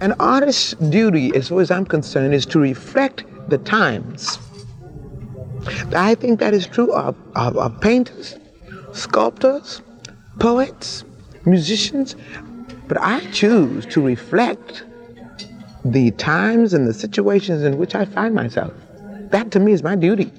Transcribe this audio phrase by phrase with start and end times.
[0.00, 4.38] An artist's duty, as far as I'm concerned, is to reflect the times.
[5.94, 8.36] I think that is true of, of, of painters,
[8.92, 9.80] sculptors,
[10.38, 11.04] poets,
[11.46, 12.14] musicians,
[12.88, 14.84] but I choose to reflect
[15.84, 18.72] the times and the situations in which I find myself.
[19.30, 20.30] That to me is my duty.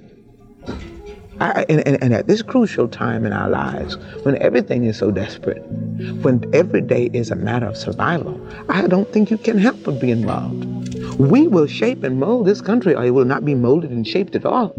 [1.39, 5.11] I, and, and, and, at this crucial time in our lives, when everything is so
[5.11, 5.61] desperate,
[6.23, 10.01] when every day is a matter of survival, I don't think you can help but
[10.01, 10.95] be involved.
[11.19, 14.35] We will shape and mold this country, or it will not be molded and shaped
[14.35, 14.73] at all.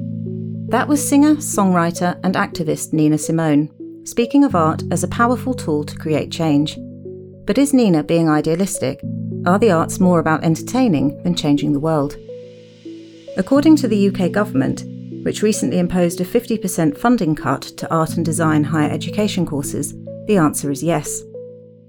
[0.68, 3.70] That was singer, songwriter, and activist Nina Simone,
[4.04, 6.76] speaking of art as a powerful tool to create change.
[7.46, 9.00] But is Nina being idealistic?
[9.46, 12.16] Are the arts more about entertaining than changing the world?
[13.36, 14.84] According to the UK government,
[15.22, 19.94] which recently imposed a 50% funding cut to art and design higher education courses,
[20.26, 21.22] the answer is yes.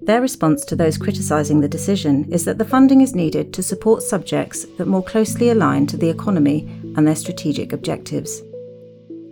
[0.01, 4.01] Their response to those criticising the decision is that the funding is needed to support
[4.01, 8.41] subjects that more closely align to the economy and their strategic objectives.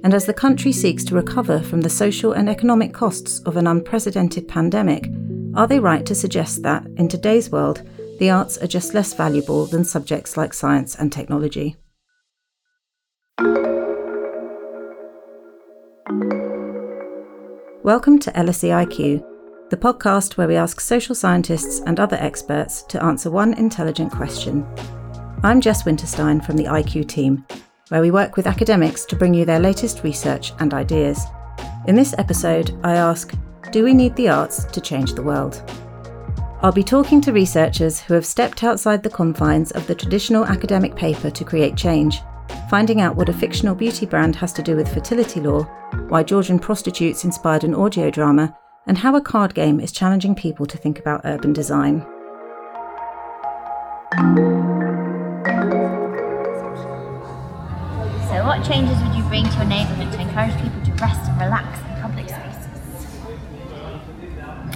[0.03, 3.65] And as the country seeks to recover from the social and economic costs of an
[3.65, 5.09] unprecedented pandemic,
[5.55, 7.81] are they right to suggest that, in today's world,
[8.19, 11.75] the arts are just less valuable than subjects like science and technology?
[17.83, 19.21] Welcome to LSE IQ,
[19.69, 24.65] the podcast where we ask social scientists and other experts to answer one intelligent question.
[25.43, 27.45] I'm Jess Winterstein from the IQ team,
[27.89, 31.25] where we work with academics to bring you their latest research and ideas.
[31.87, 33.33] In this episode, I ask
[33.73, 35.61] Do we need the arts to change the world?
[36.61, 40.95] I'll be talking to researchers who have stepped outside the confines of the traditional academic
[40.95, 42.21] paper to create change
[42.69, 45.63] finding out what a fictional beauty brand has to do with fertility law,
[46.09, 50.65] why Georgian prostitutes inspired an audio drama, and how a card game is challenging people
[50.65, 52.01] to think about urban design.
[58.27, 61.39] So, what changes would you bring to your neighbourhood to encourage people to rest and
[61.39, 62.67] relax in public spaces?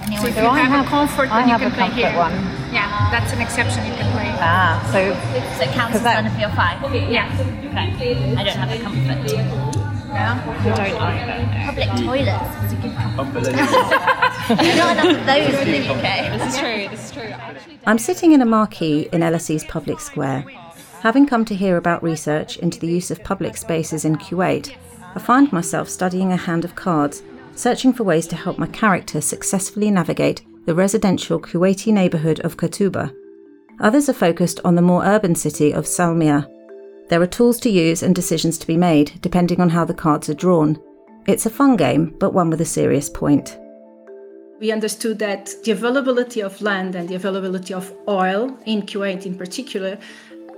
[0.03, 0.21] Anyone?
[0.21, 2.15] So, if you have, have, a comfort, then you can play here.
[2.17, 2.60] One.
[2.71, 4.31] Yeah, that's an exception you can play.
[4.39, 5.13] Ah, so
[5.57, 6.79] so it counts as that, one of your five.
[7.11, 7.27] Yeah.
[7.95, 8.35] Okay.
[8.35, 9.31] I don't have a comfort.
[10.11, 10.43] Yeah.
[10.63, 11.65] I don't either.
[11.65, 13.43] Public toilets is a good comfort.
[14.77, 16.39] not enough of those in the UK.
[16.39, 16.87] This is true.
[16.89, 17.33] This is true.
[17.85, 20.45] I'm sitting in a marquee in LSE's public square.
[21.01, 24.75] Having come to hear about research into the use of public spaces in Kuwait,
[25.15, 27.23] I find myself studying a hand of cards,
[27.55, 33.13] searching for ways to help my character successfully navigate the residential Kuwaiti neighbourhood of Qurtuba.
[33.79, 36.47] Others are focused on the more urban city of Salmiya.
[37.09, 40.29] There are tools to use and decisions to be made depending on how the cards
[40.29, 40.79] are drawn.
[41.27, 43.57] It's a fun game, but one with a serious point.
[44.59, 49.35] We understood that the availability of land and the availability of oil, in Kuwait in
[49.35, 49.97] particular,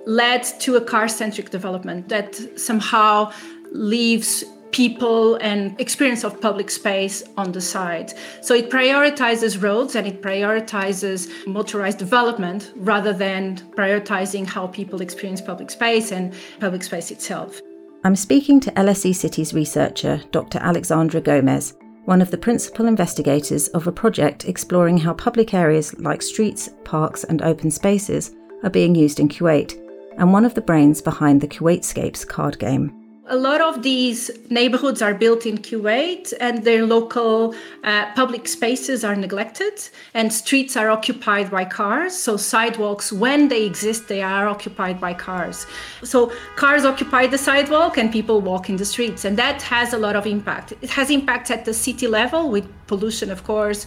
[0.05, 3.31] led to a car centric development that somehow
[3.71, 8.13] leaves people and experience of public space on the side.
[8.41, 15.41] So it prioritizes roads and it prioritizes motorized development rather than prioritizing how people experience
[15.41, 17.61] public space and public space itself.
[18.03, 20.59] I'm speaking to LSE Cities researcher Dr.
[20.59, 21.75] Alexandra Gomes,
[22.05, 27.23] one of the principal investigators of a project exploring how public areas like streets, parks,
[27.23, 29.79] and open spaces are being used in Kuwait,
[30.17, 33.02] and one of the brains behind the Kuwaitscapes card game.
[33.27, 39.05] A lot of these neighborhoods are built in Kuwait and their local uh, public spaces
[39.05, 39.81] are neglected
[40.13, 42.13] and streets are occupied by cars.
[42.17, 45.65] So, sidewalks, when they exist, they are occupied by cars.
[46.03, 49.23] So, cars occupy the sidewalk and people walk in the streets.
[49.23, 50.73] And that has a lot of impact.
[50.81, 53.81] It has impact at the city level with pollution, of course,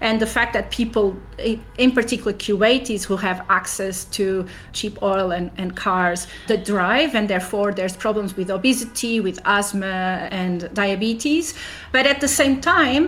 [0.00, 1.06] and the fact that people,
[1.84, 4.26] in particular Kuwaitis, who have access to
[4.78, 10.28] cheap oil and, and cars, that drive, and therefore there's problems with obesity, with asthma,
[10.42, 11.54] and diabetes.
[11.94, 13.04] But at the same time,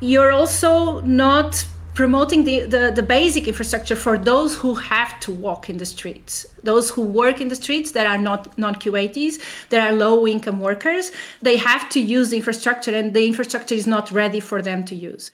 [0.00, 1.50] you're also not
[1.94, 6.46] promoting the, the, the, basic infrastructure for those who have to walk in the streets
[6.62, 11.12] those who work in the streets that are not non-kuwaitis that are low income workers
[11.42, 14.94] they have to use the infrastructure and the infrastructure is not ready for them to
[14.94, 15.30] use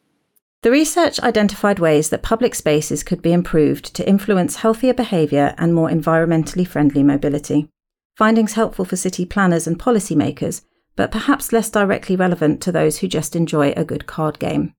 [0.63, 5.75] the research identified ways that public spaces could be improved to influence healthier behaviour and
[5.75, 7.71] more environmentally friendly mobility.
[8.15, 10.61] Findings helpful for city planners and policymakers,
[10.97, 14.75] but perhaps less directly relevant to those who just enjoy a good card game.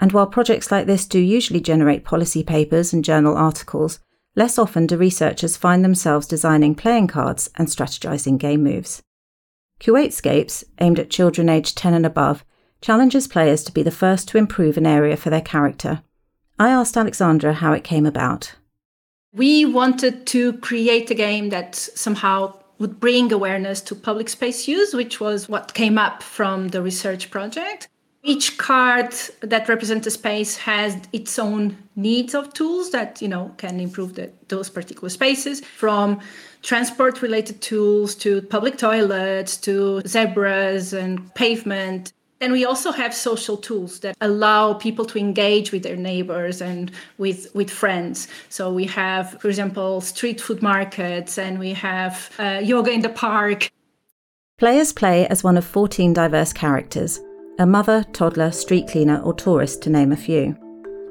[0.00, 4.00] And while projects like this do usually generate policy papers and journal articles,
[4.34, 9.02] less often do researchers find themselves designing playing cards and strategizing game moves.
[9.80, 12.44] Kuwaitscapes, aimed at children aged 10 and above,
[12.80, 16.02] challenges players to be the first to improve an area for their character.
[16.58, 18.54] I asked Alexandra how it came about.
[19.32, 24.94] We wanted to create a game that somehow would bring awareness to public space use,
[24.94, 27.88] which was what came up from the research project.
[28.22, 33.54] Each card that represents a space has its own needs of tools that you know
[33.56, 36.20] can improve the, those particular spaces, from
[36.62, 42.12] transport related tools to public toilets to zebras and pavement
[42.42, 46.90] and we also have social tools that allow people to engage with their neighbors and
[47.18, 48.28] with, with friends.
[48.48, 53.10] So we have, for example, street food markets and we have uh, yoga in the
[53.10, 53.70] park.
[54.56, 57.20] Players play as one of 14 diverse characters
[57.60, 60.56] a mother, toddler, street cleaner, or tourist, to name a few.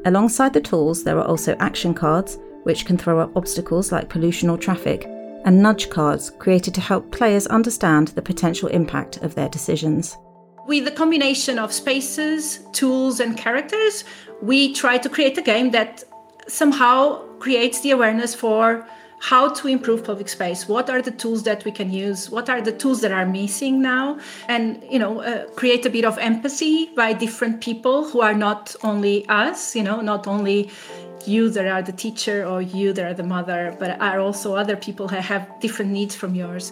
[0.05, 4.49] Alongside the tools, there are also action cards, which can throw up obstacles like pollution
[4.49, 5.05] or traffic,
[5.45, 10.17] and nudge cards created to help players understand the potential impact of their decisions.
[10.65, 14.03] With the combination of spaces, tools, and characters,
[14.41, 16.03] we try to create a game that
[16.47, 18.87] somehow creates the awareness for
[19.19, 20.67] how to improve public space.
[20.67, 22.29] What are the tools that we can use?
[22.29, 24.19] What are the tools that are missing now?
[24.47, 28.75] And you know uh, create a bit of empathy by different people who are not
[28.83, 30.69] only us you know not only
[31.25, 34.75] you that are the teacher or you that are the mother but are also other
[34.75, 36.71] people who have different needs from yours.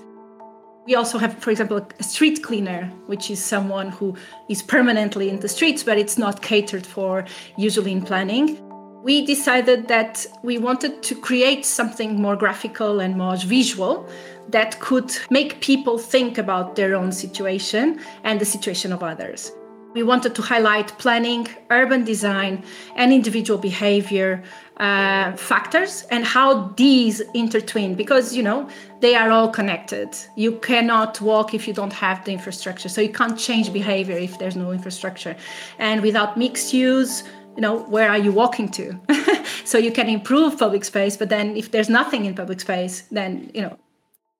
[0.85, 4.15] We also have, for example, a street cleaner, which is someone who
[4.47, 7.25] is permanently in the streets, but it's not catered for
[7.57, 8.57] usually in planning.
[9.07, 14.05] We decided that we wanted to create something more graphical and more visual
[14.49, 19.53] that could make people think about their own situation and the situation of others.
[19.93, 22.65] We wanted to highlight planning, urban design,
[22.97, 24.43] and individual behavior
[24.75, 28.69] uh, factors and how these intertwine because you know
[28.99, 30.09] they are all connected.
[30.35, 32.89] You cannot walk if you don't have the infrastructure.
[32.89, 35.35] So you can't change behavior if there's no infrastructure.
[35.79, 37.23] And without mixed use
[37.57, 38.97] you know where are you walking to
[39.65, 43.51] so you can improve public space but then if there's nothing in public space then
[43.53, 43.77] you know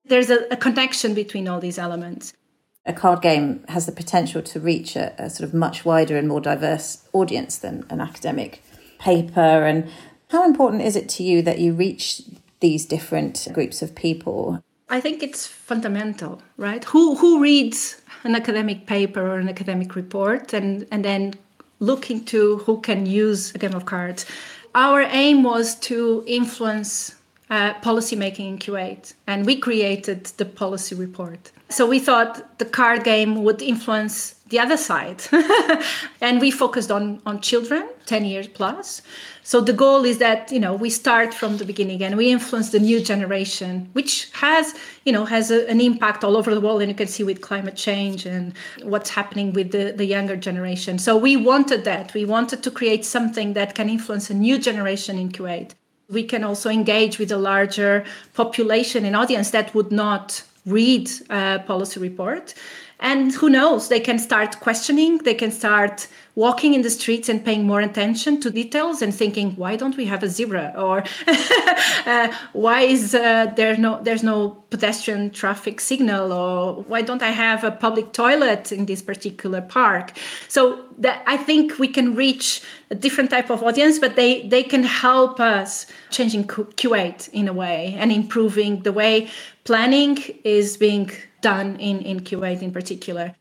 [0.06, 2.32] there's a, a connection between all these elements
[2.86, 6.28] a card game has the potential to reach a, a sort of much wider and
[6.28, 8.62] more diverse audience than an academic
[8.98, 9.90] paper and
[10.30, 12.22] how important is it to you that you reach
[12.60, 14.62] these different groups of people?
[14.88, 16.84] I think it's fundamental, right?
[16.84, 21.34] Who who reads an academic paper or an academic report and and then
[21.80, 24.26] look to who can use a game of cards.
[24.74, 27.14] Our aim was to influence
[27.50, 31.50] uh, policy making in Kuwait, and we created the policy report.
[31.70, 35.22] So we thought the card game would influence the other side,
[36.20, 39.02] and we focused on on children, ten years plus.
[39.48, 42.68] So the goal is that you know we start from the beginning and we influence
[42.68, 44.74] the new generation, which has
[45.06, 47.40] you know has a, an impact all over the world, and you can see with
[47.40, 48.52] climate change and
[48.82, 50.98] what's happening with the, the younger generation.
[50.98, 52.12] So we wanted that.
[52.12, 55.70] We wanted to create something that can influence a new generation in Kuwait.
[56.10, 58.04] We can also engage with a larger
[58.34, 62.52] population and audience that would not read a policy report
[63.00, 66.08] and who knows they can start questioning they can start
[66.38, 70.04] walking in the streets and paying more attention to details and thinking why don't we
[70.04, 70.72] have a zebra?
[70.76, 71.02] Or
[72.06, 76.32] uh, why is uh, there no there's no pedestrian traffic signal?
[76.32, 80.12] Or why don't i have a public toilet in this particular park?
[80.46, 80.60] So
[81.04, 84.84] that i think we can reach a different type of audience but they they can
[84.84, 89.28] help us changing Q8 in a way and improving the way
[89.64, 93.34] planning is being done in, in Kuwait in particular.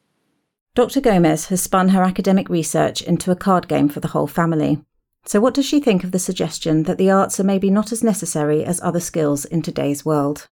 [0.75, 1.01] Dr.
[1.01, 4.79] Gomes has spun her academic research into a card game for the whole family.
[5.25, 8.03] So, what does she think of the suggestion that the arts are maybe not as
[8.03, 10.47] necessary as other skills in today's world?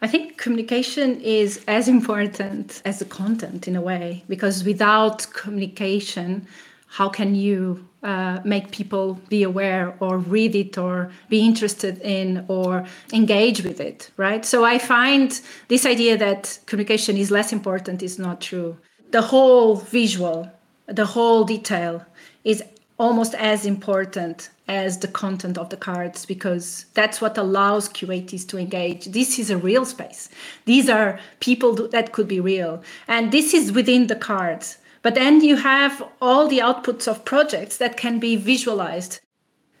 [0.00, 6.46] I think communication is as important as the content in a way, because without communication,
[6.86, 12.44] how can you uh, make people be aware or read it or be interested in
[12.48, 18.02] or engage with it right so i find this idea that communication is less important
[18.02, 18.76] is not true
[19.10, 20.50] the whole visual
[20.86, 22.04] the whole detail
[22.44, 22.62] is
[22.98, 28.58] almost as important as the content of the cards because that's what allows Kuwaitis to
[28.58, 29.06] engage.
[29.06, 30.28] This is a real space.
[30.66, 32.82] These are people that could be real.
[33.06, 34.78] And this is within the cards.
[35.08, 39.20] But then you have all the outputs of projects that can be visualized.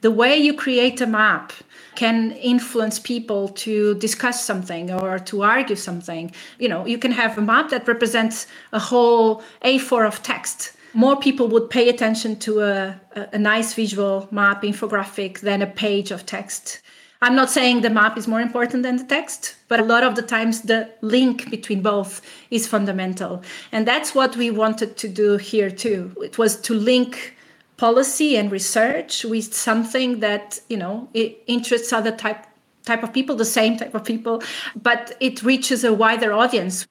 [0.00, 1.52] The way you create a map
[1.96, 6.32] can influence people to discuss something or to argue something.
[6.58, 10.72] You know, you can have a map that represents a whole A4 of text.
[10.94, 16.10] More people would pay attention to a, a, nice visual map infographic than a page
[16.10, 16.80] of text.
[17.20, 20.14] I'm not saying the map is more important than the text, but a lot of
[20.14, 23.42] the times the link between both is fundamental.
[23.72, 26.14] And that's what we wanted to do here too.
[26.22, 27.36] It was to link
[27.78, 32.44] policy and research with something that you know interests other type
[32.84, 34.42] type of people the same type of people
[34.82, 36.86] but it reaches a wider audience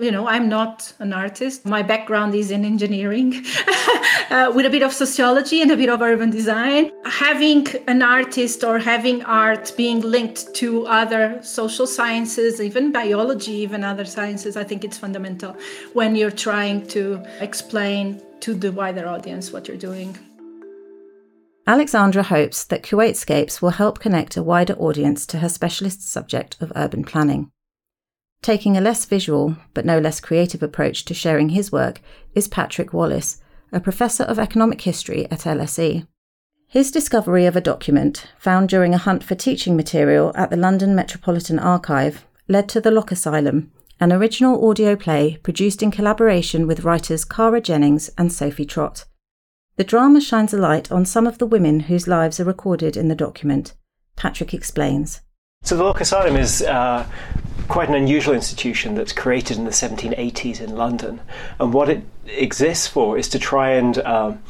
[0.00, 1.66] you know i'm not an artist.
[1.66, 3.44] My background is in engineering
[4.30, 6.90] uh, with a bit of sociology and a bit of urban design.
[7.04, 13.84] Having an artist or having art being linked to other social sciences even biology even
[13.84, 15.56] other sciences i think it's fundamental
[15.92, 20.18] when you're trying to explain to the wider audience what you're doing.
[21.66, 26.72] Alexandra hopes that Kuwaitscapes will help connect a wider audience to her specialist subject of
[26.74, 27.50] urban planning.
[28.42, 32.00] Taking a less visual, but no less creative approach to sharing his work
[32.34, 36.06] is Patrick Wallis, a professor of economic history at LSE.
[36.66, 40.94] His discovery of a document, found during a hunt for teaching material at the London
[40.94, 46.84] Metropolitan Archive, led to The Lock Asylum, an original audio play produced in collaboration with
[46.84, 49.04] writers Kara Jennings and Sophie Trott.
[49.76, 53.08] The drama shines a light on some of the women whose lives are recorded in
[53.08, 53.74] the document.
[54.16, 55.20] Patrick explains.
[55.62, 57.06] So the Lock Asylum is uh,
[57.70, 61.20] quite an unusual institution that's created in the 1780s in London.
[61.60, 64.42] And what it exists for is to try and um,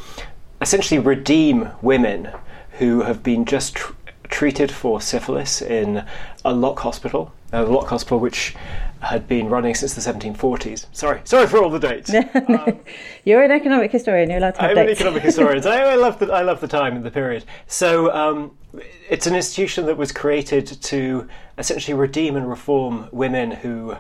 [0.62, 2.30] essentially redeem women
[2.78, 3.92] who have been just tr-
[4.24, 6.02] treated for syphilis in
[6.46, 7.30] a lock hospital.
[7.50, 8.54] The lock hospital, which
[9.00, 10.86] had been running since the 1740s.
[10.92, 12.12] Sorry, sorry for all the dates.
[12.34, 12.80] um,
[13.24, 14.28] you're an economic historian.
[14.28, 15.00] You're allowed to have I'm dates.
[15.00, 15.66] an economic historian.
[15.66, 17.44] I, I, love the I love the time and the period.
[17.66, 18.56] So um,
[19.08, 23.96] it's an institution that was created to essentially redeem and reform women who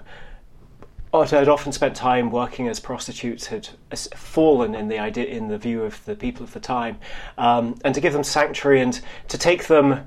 [1.12, 3.68] had often spent time working as prostitutes, had
[4.14, 6.98] fallen in the idea in the view of the people of the time,
[7.36, 10.06] um, and to give them sanctuary and to take them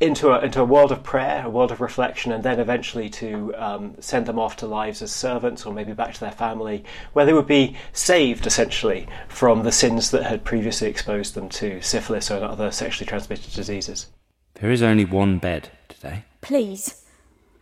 [0.00, 3.54] into a, into a world of prayer, a world of reflection, and then eventually to
[3.56, 7.26] um, send them off to lives as servants or maybe back to their family, where
[7.26, 12.30] they would be saved essentially from the sins that had previously exposed them to syphilis
[12.30, 14.06] or other sexually transmitted diseases.
[14.54, 16.24] There is only one bed today.
[16.40, 17.04] Please,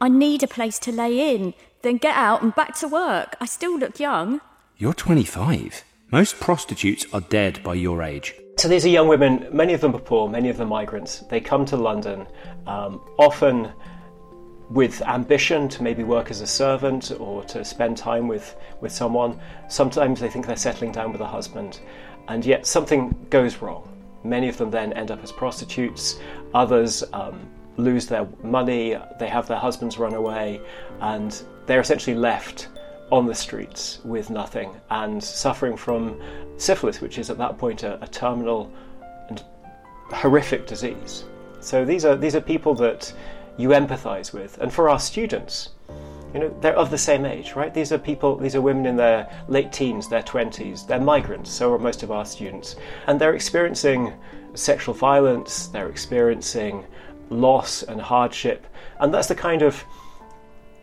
[0.00, 3.36] I need a place to lay in, then get out and back to work.
[3.40, 4.40] I still look young.
[4.76, 5.82] You're 25.
[6.12, 8.34] Most prostitutes are dead by your age.
[8.58, 11.20] So these are young women, many of them are poor, many of them migrants.
[11.30, 12.26] They come to London,
[12.66, 13.70] um, often
[14.68, 19.38] with ambition to maybe work as a servant or to spend time with, with someone.
[19.68, 21.78] Sometimes they think they're settling down with a husband,
[22.26, 23.88] and yet something goes wrong.
[24.24, 26.18] Many of them then end up as prostitutes,
[26.52, 30.60] others um, lose their money, they have their husbands run away,
[31.00, 32.66] and they're essentially left
[33.10, 36.20] on the streets with nothing and suffering from
[36.56, 38.70] syphilis, which is at that point a, a terminal
[39.28, 39.42] and
[40.10, 41.24] horrific disease.
[41.60, 43.12] So these are these are people that
[43.56, 45.70] you empathise with, and for our students,
[46.32, 47.72] you know, they're of the same age, right?
[47.72, 50.84] These are people, these are women in their late teens, their twenties.
[50.84, 54.12] They're migrants, so are most of our students, and they're experiencing
[54.54, 55.68] sexual violence.
[55.68, 56.84] They're experiencing
[57.30, 58.66] loss and hardship,
[59.00, 59.82] and that's the kind of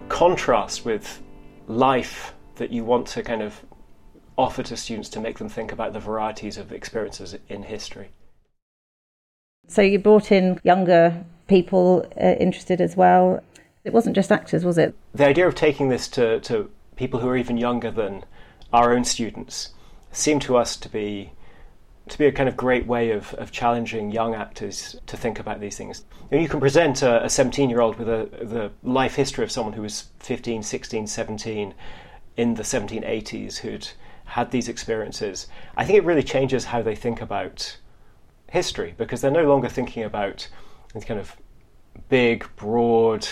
[0.09, 1.21] contrast with
[1.67, 3.63] life that you want to kind of
[4.37, 8.09] offer to students to make them think about the varieties of experiences in history.
[9.67, 13.41] So you brought in younger people uh, interested as well.
[13.83, 14.95] It wasn't just actors, was it?
[15.13, 18.23] The idea of taking this to, to people who are even younger than
[18.73, 19.73] our own students
[20.11, 21.31] seemed to us to be
[22.09, 25.59] to be a kind of great way of, of challenging young actors to think about
[25.59, 26.05] these things.
[26.31, 29.73] And you can present a 17 year old with a, the life history of someone
[29.73, 31.73] who was 15, 16, 17
[32.37, 33.89] in the 1780s who'd
[34.25, 35.47] had these experiences.
[35.77, 37.77] I think it really changes how they think about
[38.51, 40.47] history because they're no longer thinking about
[40.93, 41.35] these kind of
[42.09, 43.27] big, broad,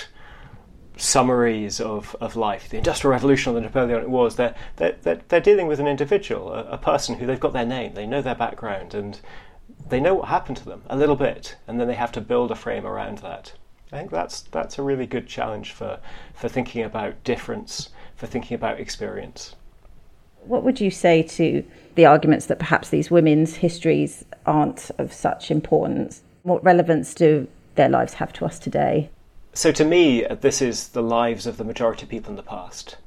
[0.98, 5.68] summaries of, of life, the Industrial Revolution or the Napoleonic Wars, they're, they're, they're, dealing
[5.68, 8.94] with an individual, a, a, person who they've got their name, they know their background,
[8.94, 9.20] and
[9.90, 12.52] they know what happened to them a little bit, and then they have to build
[12.52, 13.54] a frame around that.
[13.92, 16.00] I think that's, that's a really good challenge for,
[16.34, 19.56] for thinking about difference, for thinking about experience.
[20.46, 21.64] What would you say to
[21.96, 26.22] the arguments that perhaps these women's histories aren't of such importance?
[26.42, 29.10] What relevance do their lives have to us today?
[29.56, 32.98] So to me, this is the lives of the majority of people in the past.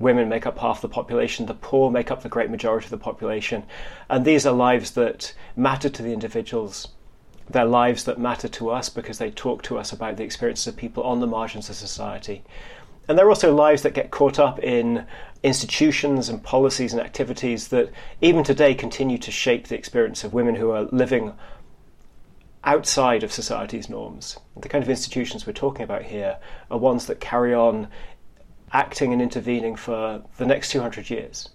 [0.00, 2.98] Women make up half the population, the poor make up the great majority of the
[2.98, 3.62] population,
[4.10, 6.88] and these are lives that matter to the individuals.
[7.48, 10.76] They're lives that matter to us because they talk to us about the experiences of
[10.76, 12.42] people on the margins of society.
[13.06, 15.06] And they're also lives that get caught up in
[15.44, 20.56] institutions and policies and activities that even today continue to shape the experience of women
[20.56, 21.34] who are living
[22.68, 24.38] outside of society's norms.
[24.60, 26.36] The kind of institutions we're talking about here
[26.70, 27.88] are ones that carry on
[28.72, 31.48] acting and intervening for the next 200 years.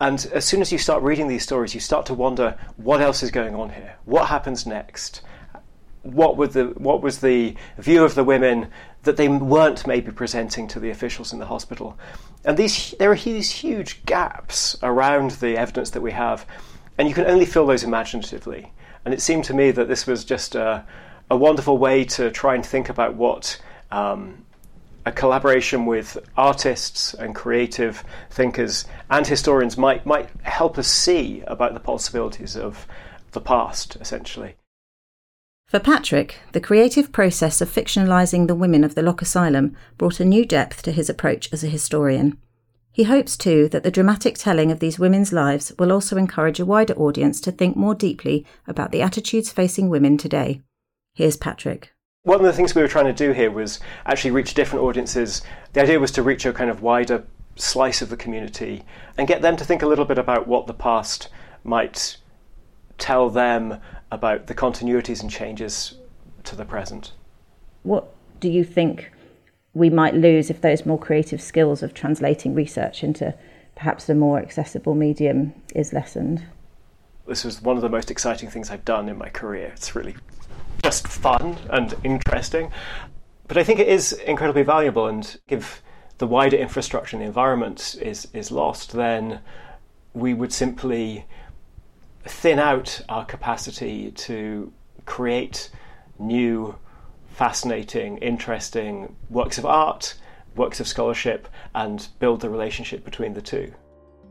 [0.00, 3.24] And as soon as you start reading these stories, you start to wonder what else
[3.24, 3.96] is going on here?
[4.04, 5.22] What happens next?
[6.02, 8.68] What, the, what was the view of the women
[9.02, 11.98] that they weren't maybe presenting to the officials in the hospital?
[12.44, 16.46] And these, there are these huge gaps around the evidence that we have,
[16.98, 18.70] and you can only fill those imaginatively.
[19.04, 20.84] And it seemed to me that this was just a,
[21.30, 24.44] a wonderful way to try and think about what um,
[25.04, 31.74] a collaboration with artists and creative thinkers and historians might might help us see about
[31.74, 32.86] the possibilities of
[33.32, 34.54] the past, essentially.
[35.66, 40.24] For Patrick, the creative process of fictionalising the women of the Lock Asylum brought a
[40.24, 42.36] new depth to his approach as a historian.
[42.92, 46.66] He hopes too that the dramatic telling of these women's lives will also encourage a
[46.66, 50.60] wider audience to think more deeply about the attitudes facing women today.
[51.14, 51.94] Here's Patrick.
[52.24, 55.40] One of the things we were trying to do here was actually reach different audiences.
[55.72, 57.24] The idea was to reach a kind of wider
[57.56, 58.84] slice of the community
[59.16, 61.28] and get them to think a little bit about what the past
[61.64, 62.18] might
[62.98, 63.80] tell them
[64.10, 65.94] about the continuities and changes
[66.44, 67.12] to the present.
[67.84, 69.11] What do you think
[69.74, 73.34] we might lose if those more creative skills of translating research into
[73.74, 76.44] perhaps a more accessible medium is lessened?
[77.26, 79.72] This was one of the most exciting things I've done in my career.
[79.74, 80.16] It's really
[80.82, 82.70] just fun and interesting.
[83.48, 85.82] But I think it is incredibly valuable, and if
[86.18, 89.40] the wider infrastructure and the environment is, is lost, then
[90.14, 91.26] we would simply
[92.24, 94.72] thin out our capacity to
[95.06, 95.70] create
[96.18, 96.76] new,
[97.32, 100.14] fascinating, interesting works of art,
[100.54, 103.72] works of scholarship, and build the relationship between the two.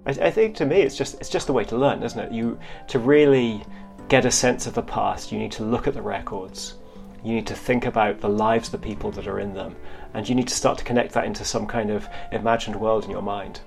[0.06, 2.32] I, I think to me, it's just it's just the way to learn, isn't it?
[2.32, 3.64] You to really
[4.08, 6.76] get a sense of the past, you need to look at the records.
[7.24, 9.76] You need to think about the lives of the people that are in them,
[10.14, 13.12] and you need to start to connect that into some kind of imagined world in
[13.12, 13.62] your mind.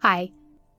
[0.00, 0.30] Hi,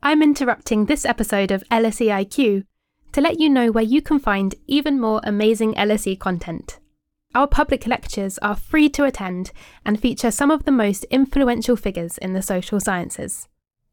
[0.01, 2.63] I'm interrupting this episode of LSE IQ
[3.11, 6.79] to let you know where you can find even more amazing LSE content.
[7.35, 9.51] Our public lectures are free to attend
[9.85, 13.47] and feature some of the most influential figures in the social sciences.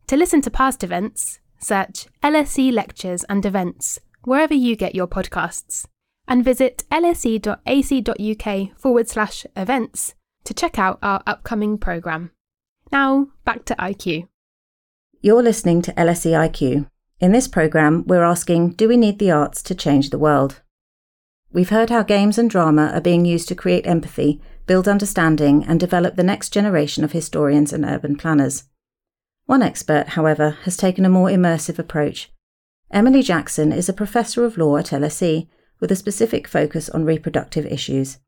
[0.07, 5.87] To listen to past events, search LSE Lectures and Events wherever you get your podcasts,
[6.27, 12.31] and visit lse.ac.uk forward slash events to check out our upcoming programme.
[12.91, 14.29] Now, back to IQ.
[15.21, 16.87] You're listening to LSE IQ.
[17.21, 20.63] In this programme, we're asking Do we need the arts to change the world?
[21.53, 25.79] We've heard how games and drama are being used to create empathy, build understanding, and
[25.79, 28.65] develop the next generation of historians and urban planners.
[29.47, 32.33] One expert, however, has taken a more immersive approach.
[32.91, 35.47] Emily Jackson is a professor of law at LSE
[35.79, 38.19] with a specific focus on reproductive issues.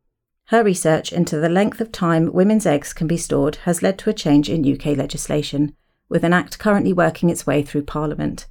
[0.46, 4.10] Her research into the length of time women's eggs can be stored has led to
[4.10, 5.74] a change in UK legislation,
[6.08, 8.46] with an act currently working its way through Parliament.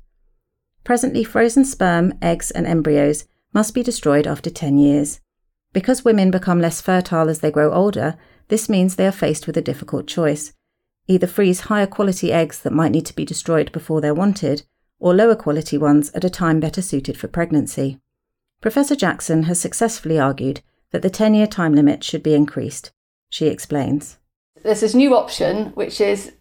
[0.86, 5.20] Presently, frozen sperm, eggs, and embryos must be destroyed after 10 years.
[5.74, 8.16] Because women become less fertile as they grow older,
[8.48, 10.54] this means they are faced with a difficult choice
[11.08, 14.64] either freeze higher quality eggs that might need to be destroyed before they're wanted,
[15.00, 18.00] or lower quality ones at a time better suited for pregnancy.
[18.62, 22.92] Professor Jackson has successfully argued that the 10 year time limit should be increased.
[23.30, 24.18] She explains.
[24.64, 26.32] There's this new option which is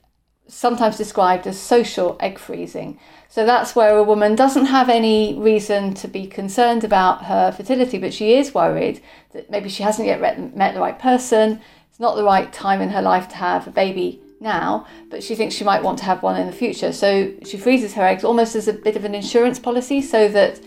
[0.47, 2.99] sometimes described as social egg freezing.
[3.29, 7.99] So that's where a woman doesn't have any reason to be concerned about her fertility,
[7.99, 9.03] but she is worried
[9.33, 12.91] that maybe she hasn't yet met the right person, it's not the right time in
[12.91, 16.23] her life to have a baby now, but she thinks she might want to have
[16.23, 16.93] one in the future.
[16.93, 20.61] So she freezes her eggs almost as a bit of an insurance policy so that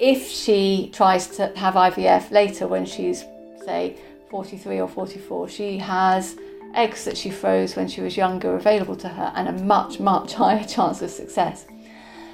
[0.00, 3.24] if she tries to have IVF later when she's,
[3.64, 3.96] say,
[4.30, 6.36] 43 or 44, she has
[6.74, 10.34] eggs that she froze when she was younger available to her and a much, much
[10.42, 11.66] higher chance of success.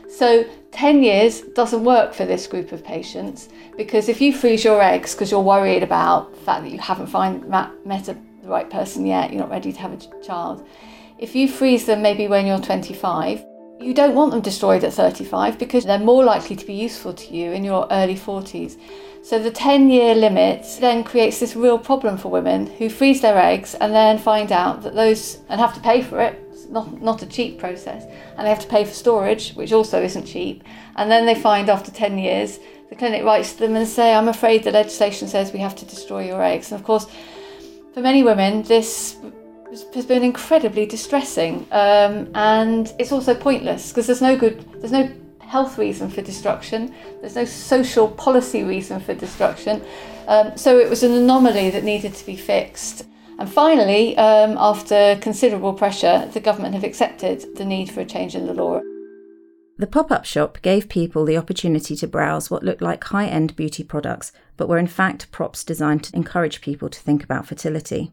[0.09, 4.83] So 10 years doesn't work for this group of patients because if you freeze your
[4.83, 9.07] eggs because you're worried about the fact that you haven't find, met the right person
[9.07, 10.66] yet, you're not ready to have a child.
[11.18, 13.44] If you freeze them maybe when you're 25,
[13.81, 17.35] you don't want them destroyed at 35 because they're more likely to be useful to
[17.35, 18.77] you in your early 40s.
[19.23, 23.38] So the 10 year limit then creates this real problem for women who freeze their
[23.38, 26.41] eggs and then find out that those and have to pay for it.
[26.51, 28.05] It's not, not a cheap process.
[28.37, 30.64] And they have to pay for storage, which also isn't cheap.
[30.97, 34.29] And then they find after 10 years, the clinic writes to them and say, I'm
[34.29, 36.73] afraid the legislation says we have to destroy your eggs.
[36.73, 37.07] And of course,
[37.93, 39.17] for many women, this
[39.71, 45.11] has been incredibly distressing, um, and it's also pointless because there's no good, there's no
[45.41, 49.83] health reason for destruction, there's no social policy reason for destruction.
[50.27, 53.07] Um, so it was an anomaly that needed to be fixed.
[53.39, 58.35] And finally, um, after considerable pressure, the government have accepted the need for a change
[58.35, 58.81] in the law.
[59.79, 63.55] The pop up shop gave people the opportunity to browse what looked like high end
[63.55, 68.13] beauty products, but were in fact props designed to encourage people to think about fertility.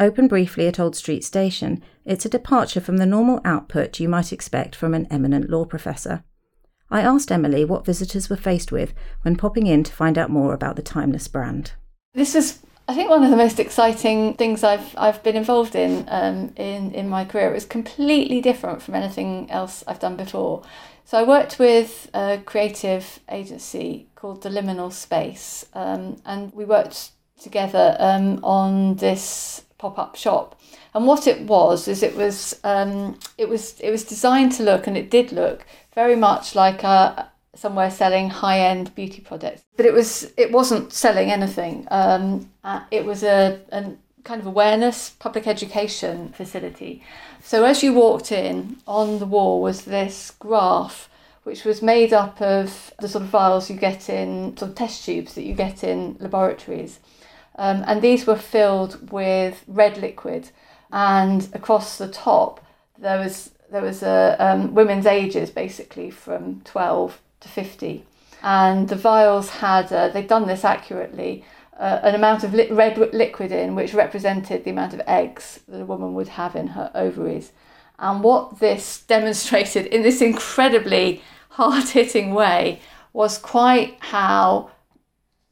[0.00, 4.32] Open briefly at Old Street Station, it's a departure from the normal output you might
[4.32, 6.24] expect from an eminent law professor.
[6.90, 10.52] I asked Emily what visitors were faced with when popping in to find out more
[10.52, 11.72] about the Timeless brand.
[12.14, 16.04] This is I think one of the most exciting things I've I've been involved in
[16.08, 17.50] um, in in my career.
[17.50, 20.62] It was completely different from anything else I've done before.
[21.04, 27.12] So I worked with a creative agency called the Liminal Space, um, and we worked
[27.40, 30.58] together um, on this pop up shop.
[30.94, 34.86] And what it was is it was um, it was it was designed to look,
[34.86, 39.84] and it did look very much like a somewhere selling high end beauty products, but
[39.84, 41.88] it was it wasn't selling anything.
[41.90, 43.80] Um, uh, it was a, a
[44.22, 47.02] kind of awareness public education facility.
[47.42, 51.08] So as you walked in, on the wall was this graph
[51.42, 55.04] which was made up of the sort of vials you get in sort of test
[55.04, 57.00] tubes that you get in laboratories.
[57.56, 60.50] Um, and these were filled with red liquid.
[60.90, 62.64] And across the top
[62.98, 68.04] there was there was a um, women's ages basically from 12 to 50
[68.42, 71.44] and the vials had uh, they'd done this accurately
[71.78, 75.80] uh, an amount of li- red liquid in which represented the amount of eggs that
[75.80, 77.52] a woman would have in her ovaries.
[77.98, 82.80] And what this demonstrated in this incredibly hard hitting way
[83.12, 84.70] was quite how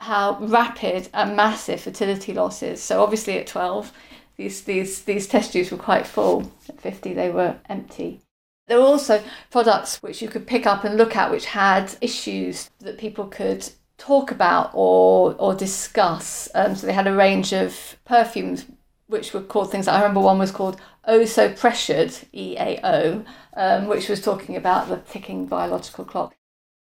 [0.00, 2.82] how rapid and massive fertility loss is.
[2.82, 3.92] So obviously at 12
[4.36, 6.50] these these these test tubes were quite full.
[6.68, 8.20] At 50 they were empty.
[8.66, 12.70] There were also products which you could pick up and look at which had issues
[12.78, 16.48] that people could talk about or or discuss.
[16.54, 18.64] Um, so they had a range of perfumes
[19.08, 19.88] which were called things.
[19.88, 24.96] I remember one was called "Oh So Pressured" EAO, um, which was talking about the
[24.98, 26.34] ticking biological clock.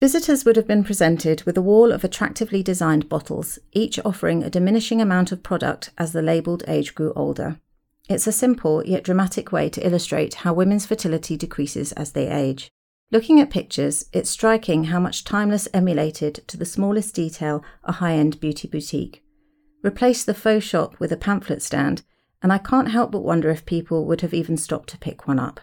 [0.02, 4.50] Visitors would have been presented with a wall of attractively designed bottles, each offering a
[4.50, 7.60] diminishing amount of product as the labelled age grew older.
[8.08, 12.68] It's a simple yet dramatic way to illustrate how women's fertility decreases as they age.
[13.12, 18.14] Looking at pictures, it's striking how much Timeless emulated to the smallest detail a high
[18.14, 19.22] end beauty boutique.
[19.84, 22.02] Replace the faux shop with a pamphlet stand,
[22.42, 25.38] and I can't help but wonder if people would have even stopped to pick one
[25.38, 25.60] up.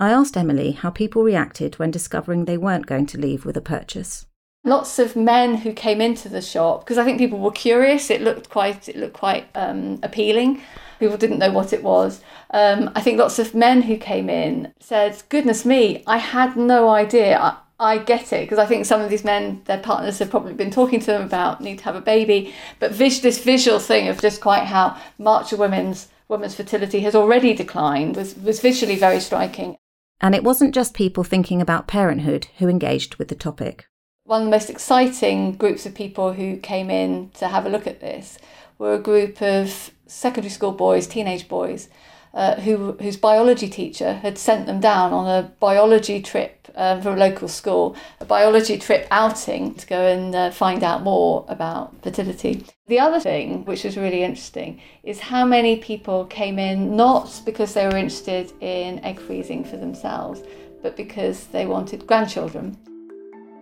[0.00, 3.60] I asked Emily how people reacted when discovering they weren't going to leave with a
[3.60, 4.26] purchase.
[4.64, 8.10] Lots of men who came into the shop because I think people were curious.
[8.10, 10.62] It looked quite it looked quite um, appealing.
[10.98, 12.22] People didn't know what it was.
[12.50, 16.88] Um, I think lots of men who came in said, "Goodness me, I had no
[16.88, 20.30] idea." I, I get it because I think some of these men, their partners have
[20.30, 23.80] probably been talking to them about need to have a baby, but vis- this visual
[23.80, 28.60] thing of just quite how much a woman's woman's fertility has already declined was, was
[28.60, 29.76] visually very striking.
[30.20, 33.86] And it wasn't just people thinking about parenthood who engaged with the topic.
[34.24, 37.86] One of the most exciting groups of people who came in to have a look
[37.86, 38.38] at this
[38.78, 41.88] were a group of secondary school boys, teenage boys,
[42.34, 47.10] uh, who whose biology teacher had sent them down on a biology trip um, for
[47.10, 52.02] a local school, a biology trip outing to go and uh, find out more about
[52.02, 52.64] fertility.
[52.88, 57.72] The other thing, which was really interesting, is how many people came in not because
[57.72, 60.42] they were interested in egg freezing for themselves,
[60.82, 62.76] but because they wanted grandchildren.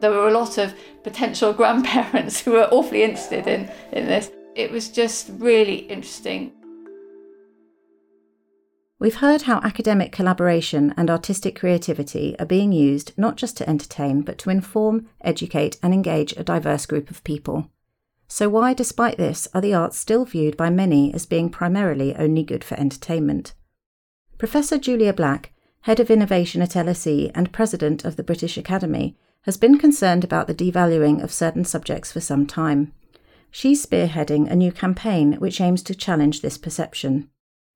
[0.00, 4.32] There were a lot of potential grandparents who were awfully interested in, in this.
[4.54, 6.52] It was just really interesting.
[9.02, 14.22] We've heard how academic collaboration and artistic creativity are being used not just to entertain,
[14.22, 17.68] but to inform, educate, and engage a diverse group of people.
[18.28, 22.44] So, why, despite this, are the arts still viewed by many as being primarily only
[22.44, 23.54] good for entertainment?
[24.38, 29.56] Professor Julia Black, Head of Innovation at LSE and President of the British Academy, has
[29.56, 32.92] been concerned about the devaluing of certain subjects for some time.
[33.50, 37.30] She's spearheading a new campaign which aims to challenge this perception.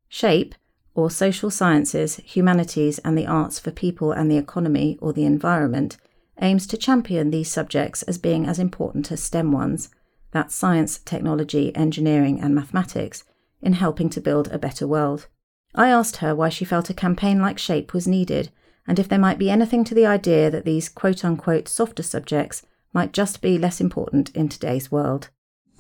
[0.09, 0.55] SHAPE,
[0.97, 5.97] or social sciences, humanities, and the arts for people and the economy or the environment,
[6.41, 9.91] aims to champion these subjects as being as important as STEM ones
[10.33, 13.25] that's science, technology, engineering, and mathematics
[13.63, 15.29] in helping to build a better world.
[15.75, 18.51] I asked her why she felt a campaign like SHAPE was needed
[18.87, 22.63] and if there might be anything to the idea that these quote unquote softer subjects
[22.93, 25.31] might just be less important in today's world.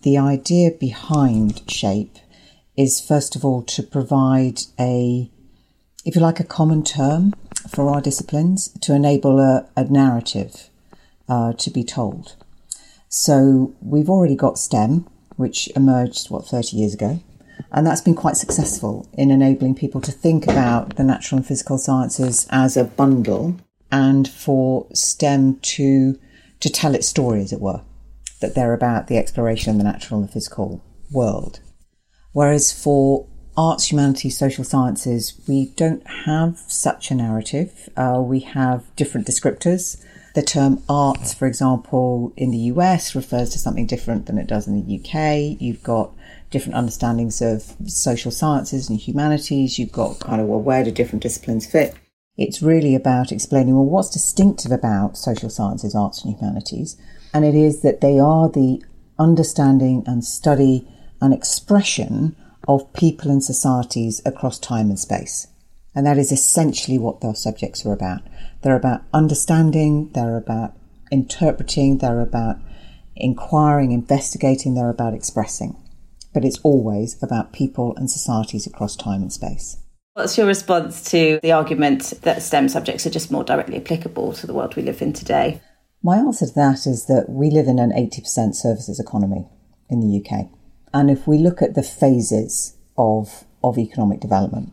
[0.02, 2.18] The idea behind SHAPE
[2.77, 5.31] is first of all to provide a,
[6.05, 7.33] if you like, a common term
[7.69, 10.71] for our disciplines to enable a, a narrative
[11.29, 12.37] uh, to be told.
[13.09, 17.21] So we've already got STEM, which emerged, what, 30 years ago.
[17.73, 21.79] And that's been quite successful in enabling people to think about the natural and physical
[21.79, 23.57] sciences as a bundle
[23.91, 26.19] and for STEM to,
[26.61, 27.83] to tell its story, as it were,
[28.41, 31.61] that they're about the exploration of the natural and the physical world.
[32.37, 37.88] Whereas for arts, humanities, social sciences, we don't have such a narrative.
[37.96, 40.05] Uh, we have different descriptors.
[40.35, 44.68] The term arts, for example, in the US refers to something different than it does
[44.68, 45.59] in the UK.
[45.59, 46.12] You've got
[46.51, 49.79] different understandings of social sciences and humanities.
[49.79, 51.94] You've got kind of, well, where do different disciplines fit?
[52.37, 56.99] It's really about explaining, well, what's distinctive about social sciences, arts, and humanities?
[57.33, 58.85] And it is that they are the
[59.18, 60.87] understanding and study
[61.20, 62.37] and expression
[62.68, 65.48] of people and societies across time and space.
[65.94, 68.22] And that is essentially what those subjects are about.
[68.62, 70.74] They're about understanding, they're about
[71.11, 72.57] interpreting, they're about
[73.14, 75.76] inquiring, investigating, they're about expressing.
[76.35, 79.79] But it's always about people and societies across time and space.
[80.12, 84.46] What's your response to the argument that STEM subjects are just more directly applicable to
[84.46, 85.61] the world we live in today?
[86.02, 89.46] My answer to that is that we live in an 80% services economy
[89.88, 90.48] in the UK.
[90.92, 94.72] And if we look at the phases of, of economic development,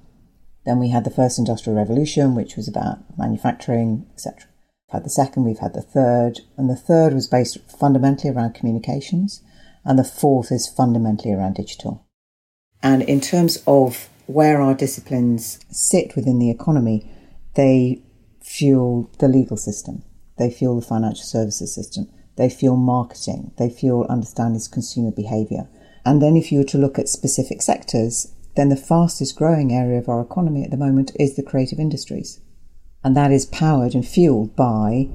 [0.66, 4.48] then we had the first industrial revolution, which was about manufacturing, etc.
[4.88, 8.54] We've had the second, we've had the third, and the third was based fundamentally around
[8.54, 9.42] communications,
[9.84, 12.06] and the fourth is fundamentally around digital.
[12.82, 17.10] And in terms of where our disciplines sit within the economy,
[17.56, 18.02] they
[18.42, 20.04] fuel the legal system,
[20.38, 25.68] they fuel the financial services system, they fuel marketing, they fuel understanding consumer behaviour.
[26.06, 29.98] And then if you were to look at specific sectors, then the fastest growing area
[29.98, 32.40] of our economy at the moment is the creative industries.
[33.04, 35.10] And that is powered and fueled by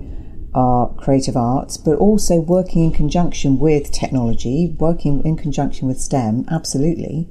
[0.55, 6.47] our creative arts, but also working in conjunction with technology, working in conjunction with STEM,
[6.51, 7.29] absolutely,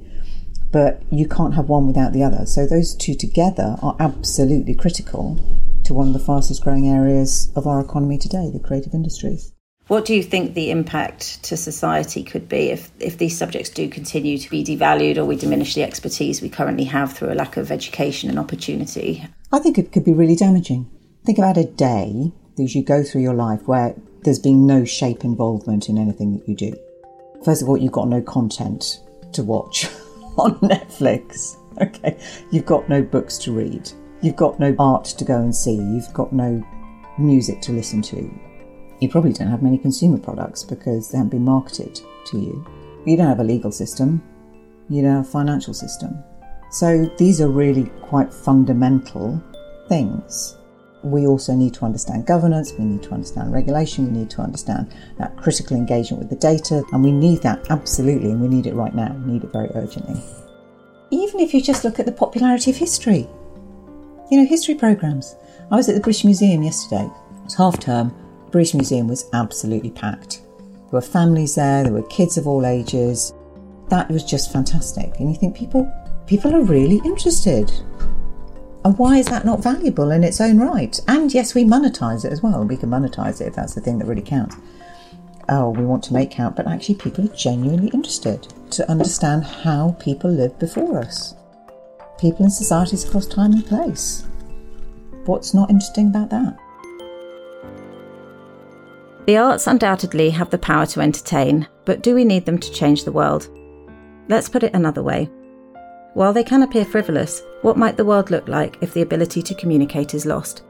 [0.70, 2.46] but you can't have one without the other.
[2.46, 5.38] So those two together are absolutely critical
[5.84, 9.52] to one of the fastest growing areas of our economy today, the creative industries.
[9.88, 13.88] What do you think the impact to society could be if, if these subjects do
[13.88, 17.56] continue to be devalued or we diminish the expertise we currently have through a lack
[17.56, 19.26] of education and opportunity?
[19.50, 20.90] I think it could be really damaging.
[21.24, 25.24] Think about a day as you go through your life where there's been no shape
[25.24, 26.76] involvement in anything that you do.
[27.44, 29.00] First of all, you've got no content
[29.32, 29.88] to watch.
[30.38, 31.56] on Netflix.
[31.80, 32.18] Okay,
[32.50, 33.88] you've got no books to read,
[34.20, 36.60] you've got no art to go and see, you've got no
[37.18, 38.28] music to listen to.
[39.00, 42.66] You probably don't have many consumer products because they haven't been marketed to you.
[43.06, 44.22] You don't have a legal system,
[44.88, 46.22] you don't have a financial system.
[46.70, 49.42] So these are really quite fundamental
[49.88, 50.56] things.
[51.04, 54.92] We also need to understand governance, we need to understand regulation, we need to understand
[55.16, 58.74] that critical engagement with the data, and we need that absolutely, and we need it
[58.74, 60.20] right now, we need it very urgently.
[61.10, 63.28] Even if you just look at the popularity of history,
[64.30, 65.36] you know, history programs.
[65.70, 68.12] I was at the British Museum yesterday, it was half term,
[68.50, 70.42] British Museum was absolutely packed.
[70.58, 73.32] There were families there, there were kids of all ages.
[73.88, 75.18] That was just fantastic.
[75.18, 75.90] And you think people
[76.26, 77.70] people are really interested
[78.84, 80.98] and why is that not valuable in its own right?
[81.08, 82.64] And yes, we monetize it as well.
[82.64, 84.56] We can monetize it if that's the thing that really counts.
[85.48, 89.96] Oh, we want to make count, but actually, people are genuinely interested to understand how
[89.98, 91.34] people lived before us.
[92.18, 94.24] People in societies across time and place.
[95.24, 96.56] What's not interesting about that?
[99.28, 103.04] The arts undoubtedly have the power to entertain, but do we need them to change
[103.04, 103.50] the world?
[104.26, 105.26] Let's put it another way.
[106.14, 109.54] While they can appear frivolous, what might the world look like if the ability to
[109.54, 110.62] communicate is lost?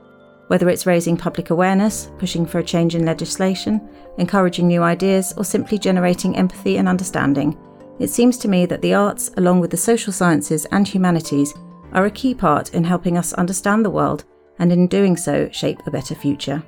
[0.49, 3.81] Whether it's raising public awareness, pushing for a change in legislation,
[4.19, 7.57] encouraging new ideas, or simply generating empathy and understanding,
[8.01, 11.55] it seems to me that the arts, along with the social sciences and humanities,
[11.93, 14.25] are a key part in helping us understand the world
[14.59, 16.61] and in doing so shape a better future.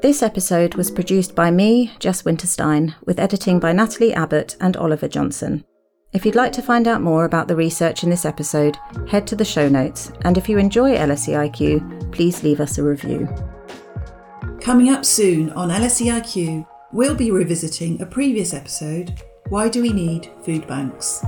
[0.00, 5.08] This episode was produced by me, Jess Winterstein, with editing by Natalie Abbott and Oliver
[5.08, 5.64] Johnson.
[6.12, 9.34] If you'd like to find out more about the research in this episode, head to
[9.34, 13.28] the show notes, and if you enjoy LSEIQ, please leave us a review.
[14.60, 20.30] Coming up soon on LSEIQ, we'll be revisiting a previous episode Why Do We Need
[20.44, 21.24] Food Banks?